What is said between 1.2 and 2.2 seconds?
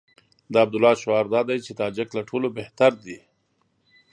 دا دی چې تاجک